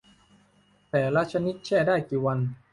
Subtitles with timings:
[0.89, 2.39] แต่ละชนิดแช่ได้กี่วัน